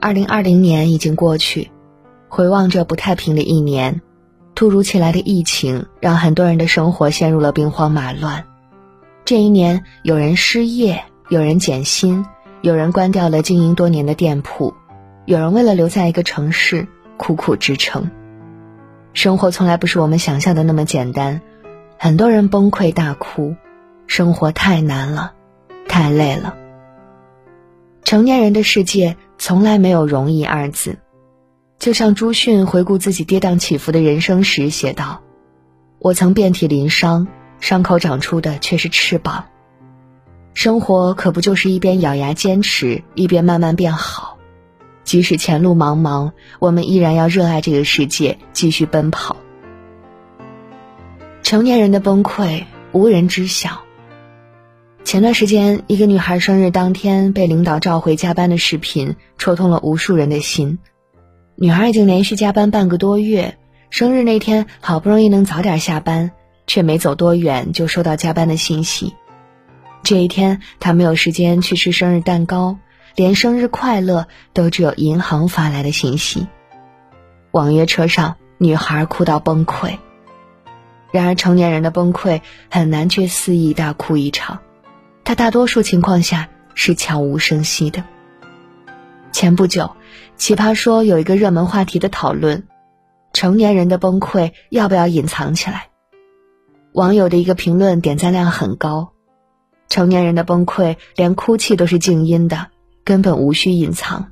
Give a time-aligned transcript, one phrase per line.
[0.00, 1.70] 二零二零年已经过去，
[2.28, 4.02] 回望着不太平的一年，
[4.54, 8.44] 突如其来的疫情让很多人的生活陷入了兵荒马乱。
[9.24, 12.24] 这一年，有人失业，有人减薪，
[12.60, 14.74] 有人关掉了经营多年的店铺，
[15.24, 16.86] 有人为了留在一个城市
[17.16, 18.10] 苦苦支撑。
[19.14, 21.40] 生活从来不是我们想象的那么简单，
[21.98, 23.56] 很多人崩溃大哭，
[24.06, 25.32] 生活太难了，
[25.88, 26.54] 太累了。
[28.06, 30.98] 成年人的世界从来没有容易二字，
[31.76, 35.22] 就像朱迅回顾自己跌宕起伏的人生时写道
[35.98, 37.26] ：“我曾遍体鳞伤，
[37.58, 39.46] 伤口长出的却是翅膀。
[40.54, 44.38] 生活可不就是一边咬牙坚持，一边慢慢变好。
[45.02, 46.30] 即使前路茫茫，
[46.60, 49.36] 我们依然要热爱这个世界，继续奔跑。
[51.42, 53.80] 成年人的崩溃，无人知晓。”
[55.06, 60.80] 前段时间，一个女孩生日当天被领导召回加班的视频，戳痛了无数人的心。
[61.54, 63.56] 女孩已经连续加班半个多月，
[63.88, 66.32] 生日那天好不容易能早点下班，
[66.66, 69.14] 却没走多远就收到加班的信息。
[70.02, 72.76] 这一天，她没有时间去吃生日蛋糕，
[73.14, 76.48] 连生日快乐都只有银行发来的信息。
[77.52, 79.98] 网约车上，女孩哭到崩溃。
[81.12, 84.58] 然而，成年人的崩溃很难却肆意大哭一场。
[85.26, 88.04] 他大多数情况下是悄无声息的。
[89.32, 89.96] 前不久，
[90.36, 92.62] 奇葩说有一个热门话题的讨论：
[93.32, 95.88] 成年人的崩溃要不要隐藏起来？
[96.92, 99.14] 网友的一个评论点赞量很高：
[99.88, 102.68] 成年人的崩溃连哭泣都是静音的，
[103.02, 104.30] 根本无需隐藏。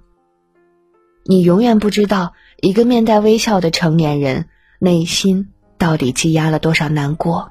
[1.24, 4.46] 你永远不知道一个面带微笑的成年人
[4.78, 7.50] 内心到底积压了多少难过。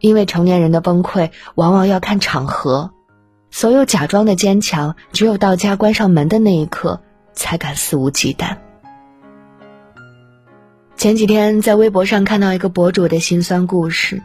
[0.00, 2.90] 因为成年人的崩溃往往要看场合，
[3.50, 7.00] 所有假装的坚强，只有到家关上门的那一刻
[7.32, 8.56] 才敢肆无忌惮。
[10.96, 14.22] 前几天在微博上看到一个博主的心酸故事。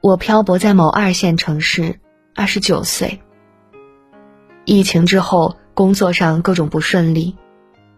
[0.00, 1.98] 我漂泊在某二线城市，
[2.34, 3.20] 二十九岁。
[4.66, 7.36] 疫情之后，工作上各种不顺利，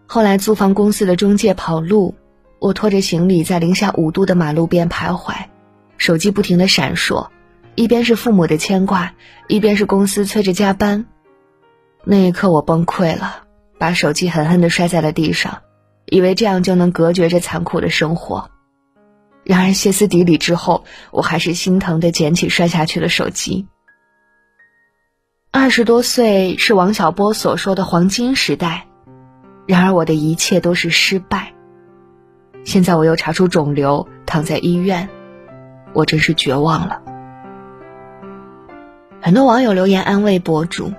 [0.05, 2.15] 后来租房公司的中介跑路，
[2.59, 5.33] 我拖着行李在零下五度的马路边徘徊。
[5.97, 7.29] 手机不停的闪烁，
[7.75, 9.13] 一边是父母的牵挂，
[9.47, 11.05] 一边是公司催着加班。
[12.03, 13.43] 那一刻我崩溃了，
[13.77, 15.61] 把手机狠狠的摔在了地上，
[16.05, 18.49] 以为这样就能隔绝这残酷的生活。
[19.43, 23.67] 然而歇斯底里之后，我还是心疼的捡起摔下去的手机。
[25.51, 28.87] 二十多岁是王小波所说的黄金时代，
[29.65, 31.53] 然而我的一切都是失败。
[32.63, 35.09] 现在我又查出肿瘤，躺在医院。
[35.93, 37.01] 我真是绝望了。
[39.21, 40.93] 很多网友留言安慰博主：“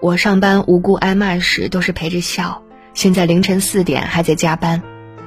[0.00, 2.62] 我上班无故挨骂时都是陪着笑，
[2.94, 4.82] 现在凌晨四点还在加班，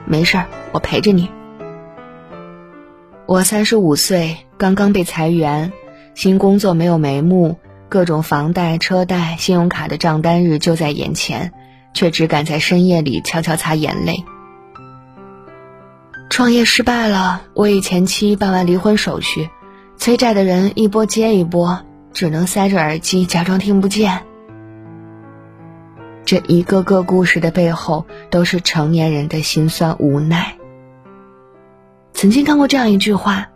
[0.06, 1.29] 没事儿，我陪着你。”
[3.25, 5.72] 我三十五岁，刚刚被裁员，
[6.16, 7.58] 新工作没有眉目，
[7.90, 11.52] 各种房贷、车贷、信用卡的账单日就在眼前，
[11.94, 14.23] 却只敢在深夜里悄悄擦眼泪。
[16.31, 19.49] 创业失败了，我与前妻办完离婚手续，
[19.97, 21.81] 催债的人一波接一波，
[22.13, 24.23] 只能塞着耳机假装听不见。
[26.23, 30.55] 这一个个故事的背后，都是成年人的心酸无奈。
[32.13, 33.49] 曾经看过这样一句话：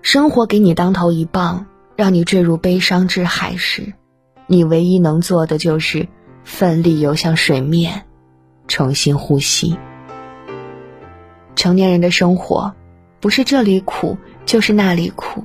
[0.00, 1.66] 生活给你当头一棒，
[1.96, 3.92] 让你坠入悲伤之海时，
[4.46, 6.08] 你唯一能做的就是
[6.44, 8.04] 奋力游向水面，
[8.68, 9.76] 重新呼吸。
[11.54, 12.74] 成年人的生活，
[13.20, 15.44] 不是这里苦就是那里苦，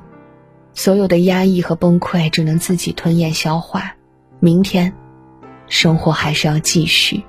[0.73, 3.95] 所有的压抑和崩溃只能自己吞咽消化。
[4.39, 4.93] 明天，
[5.67, 7.23] 生活还是要继续。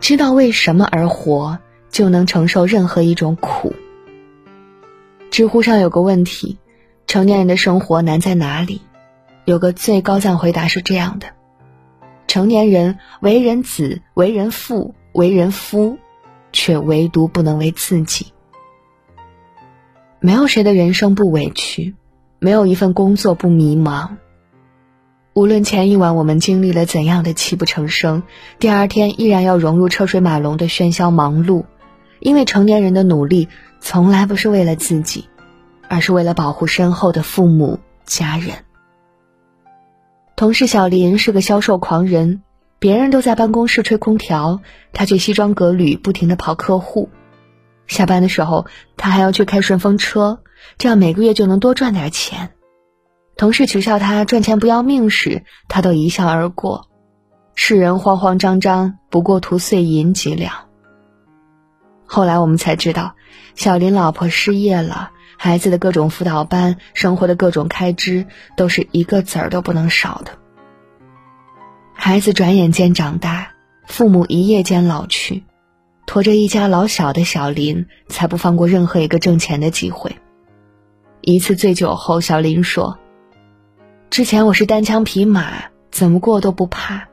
[0.00, 1.58] 知道为什么而活，
[1.88, 3.72] 就能承受任何一种苦。
[5.30, 6.58] 知乎上有个问题：
[7.06, 8.82] 成年人的生活难在哪里？
[9.44, 11.28] 有个最高赞回答是这样的：
[12.26, 14.94] 成年人为人子，为人父。
[15.14, 15.98] 为人夫，
[16.52, 18.32] 却唯独不能为自己。
[20.20, 21.94] 没有谁的人生不委屈，
[22.38, 24.10] 没有一份工作不迷茫。
[25.34, 28.22] 无论前一晚我们经历了怎样的泣不成声，
[28.58, 31.64] 第二天依然要融入车水马龙的喧嚣忙碌。
[32.20, 33.48] 因为成年人的努力
[33.80, 35.28] 从来不是为了自己，
[35.88, 38.58] 而是为了保护身后的父母家人。
[40.36, 42.42] 同事小林是个销售狂人。
[42.82, 44.60] 别人都在办公室吹空调，
[44.92, 47.10] 他却西装革履，不停的跑客户。
[47.86, 50.40] 下班的时候，他还要去开顺风车，
[50.78, 52.50] 这样每个月就能多赚点钱。
[53.36, 56.88] 同事取笑他赚钱不要命时，他都一笑而过。
[57.54, 60.52] 世人慌慌张张，不过图碎银几两。
[62.04, 63.14] 后来我们才知道，
[63.54, 68.26] 小林老婆失业了，孩子的各种辅导班，生活的各种开支，
[68.56, 70.32] 都是一个子儿都不能少的。
[71.94, 73.52] 孩子转眼间长大，
[73.86, 75.44] 父母一夜间老去，
[76.06, 80.16] 驮着一家老小的小林，才不放过任何一个挣钱的机会。
[81.20, 82.98] 一次醉酒后，小林说
[84.10, 87.08] ：“之前我是单枪匹马，怎么过都不怕，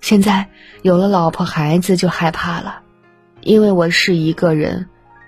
[0.00, 0.48] 现在
[0.82, 2.82] 有了老婆孩子就害怕了。”
[3.42, 4.86] 因为我是一个人，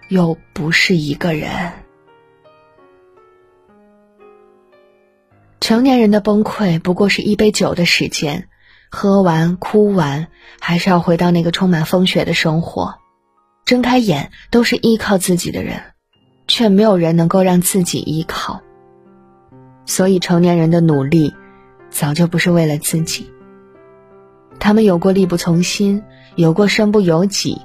[0.09, 1.73] 又不是一个人。
[5.61, 8.49] 成年人的崩溃不过是一杯酒的时间，
[8.93, 10.29] 喝完哭完，
[10.61, 12.95] 还是要回到那个充满风雪的生活。
[13.65, 15.83] 睁开眼都是依靠自己的人，
[16.47, 18.61] 却没有人能够让自己依靠。
[19.87, 21.35] 所以成年人的努力，
[21.91, 23.33] 早就不是为了自己。
[24.61, 26.05] 他们有过力不从心，
[26.37, 27.61] 有过身不由己。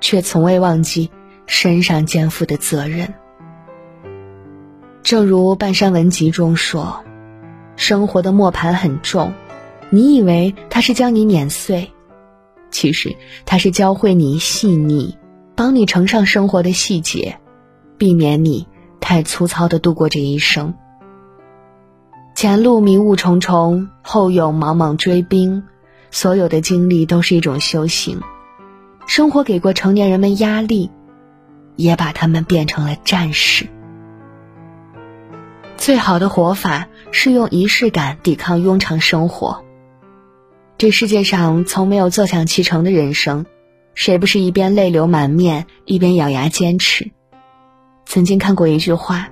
[0.00, 1.10] 却从未忘记
[1.46, 3.14] 身上肩负的责任。
[5.02, 7.02] 正如《半山文集》中说
[7.74, 9.32] ：“生活的磨盘很重，
[9.90, 11.90] 你以为他是将你碾碎，
[12.70, 15.16] 其实他是教会你细腻，
[15.54, 17.38] 帮你呈上生活的细节，
[17.96, 18.66] 避免你
[19.00, 20.74] 太粗糙的度过这一生。
[22.34, 25.64] 前路迷雾重重，后有莽莽追兵，
[26.10, 28.20] 所有的经历都是一种修行。”
[29.08, 30.90] 生活给过成年人们压力，
[31.76, 33.66] 也把他们变成了战士。
[35.78, 39.64] 最好的活法是用仪式感抵抗庸常生活。
[40.78, 43.46] 这世界上从没有坐享其成的人生，
[43.94, 47.10] 谁不是一边泪流满面，一边咬牙坚持？
[48.06, 49.28] 曾经看过一句话：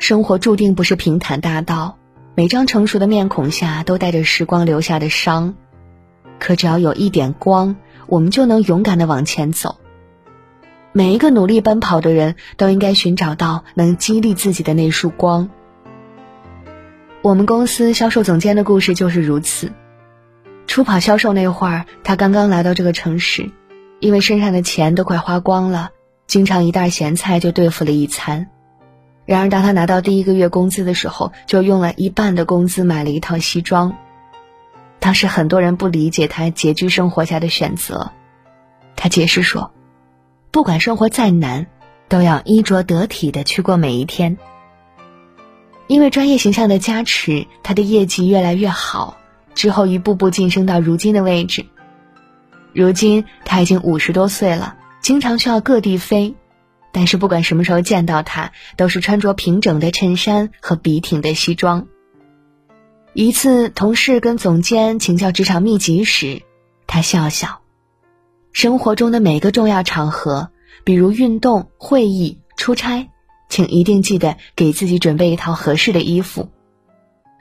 [0.00, 1.98] 生活注定不是平坦大道，
[2.34, 5.54] 每张成熟的面孔下都带着时光留下的伤。
[6.40, 7.76] 可只要有一点光。
[8.08, 9.76] 我们就能勇敢的往前走。
[10.92, 15.48] 每一个努力奔跑的人都应该寻找到能激励自己的那束光。
[17.22, 19.72] 我们公司销售总监的故事就是如此。
[20.66, 23.50] 初跑销售那会儿，他刚刚来到这个城市，
[24.00, 25.90] 因为身上的钱都快花光了，
[26.26, 28.48] 经常一袋咸菜就对付了一餐。
[29.26, 33.96] 然而，当他拿到第一个月工资的时候，就用了一半的工资买了一套西装。
[34.98, 38.12] 当时很多人不理解他拮据生活下的选择，
[38.96, 39.72] 他解释说
[40.50, 41.66] ：“不管生活再难，
[42.08, 44.38] 都要衣着得体的去过每一天。”
[45.86, 49.18] 因为专业形象的加持，他的业绩越来越好，
[49.54, 51.66] 之后一步步晋升到如今的位置。
[52.72, 56.34] 如今他已经五十多岁了，经常需要各地飞，
[56.90, 61.86] 但是不管什么时候见到他，都是穿着平整的衬衫和笔挺的西装。
[63.14, 66.40] 一次，同事跟总监请教职场秘籍时，
[66.86, 67.60] 他笑笑
[68.52, 70.50] ：“生活中的每个重要场合，
[70.82, 73.10] 比如运动、会议、出差，
[73.50, 76.48] 请一定记得给自己准备一套合适的衣服。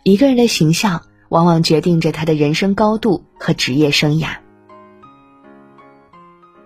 [0.03, 4.35] 一个人的形象，往往决定着他的人生高度和职业生涯。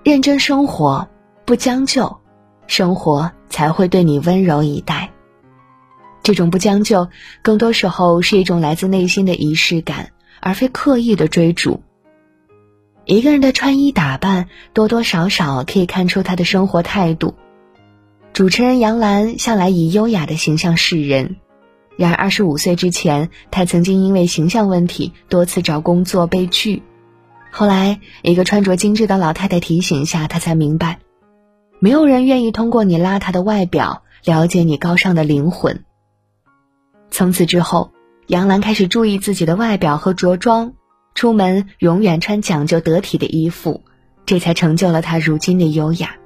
[0.04, 1.08] 认真生活，
[1.46, 2.18] 不将就，
[2.66, 5.12] 生活才会对你温柔以待。”
[6.24, 7.10] 这种不将就，
[7.44, 11.84] 更多时候是一种来自内心的仪式感，而非刻意的追逐。
[13.06, 17.36] 一个人的穿衣打扮，多多少少可以看出他的生活态度。
[18.34, 21.36] 主持人杨澜向来以优雅的形象示人，
[21.98, 26.84] 然而二十五岁之前，她曾经因为形象问题多次找工作被拒。
[27.52, 31.00] 后来，一个穿着精致的老太太提醒下，她才明白，
[31.80, 35.86] 没有人愿意通过你邋遢的外表了解你高尚的灵魂。
[37.12, 37.92] 从此之后，
[38.28, 40.74] 杨澜开始注意自己的外表和着装，
[41.14, 43.84] 出门永远穿讲究得体的衣服，
[44.26, 46.18] 这才成就了她如今的优雅。